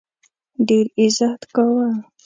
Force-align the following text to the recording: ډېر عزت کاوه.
ډېر 0.67 0.85
عزت 0.99 1.41
کاوه. 1.55 1.89